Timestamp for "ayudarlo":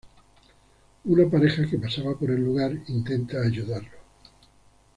3.43-3.99